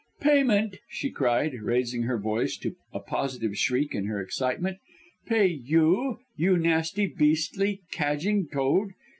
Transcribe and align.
"'Payment!' 0.19 0.77
she 0.89 1.11
cried, 1.11 1.53
raising 1.61 2.01
her 2.01 2.17
voice 2.17 2.57
to 2.57 2.75
a 2.91 2.99
positive 2.99 3.55
shriek 3.55 3.93
in 3.93 4.05
her 4.05 4.19
excitement, 4.19 4.79
'pay 5.27 5.45
you 5.45 6.17
you 6.35 6.57
nasty, 6.57 7.05
beastly, 7.05 7.81
cadging 7.91 8.47
toad. 8.51 8.93